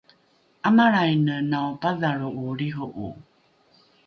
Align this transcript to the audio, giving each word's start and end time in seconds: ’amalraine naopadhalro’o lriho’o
’amalraine 0.67 1.35
naopadhalro’o 1.51 2.43
lriho’o 2.59 3.09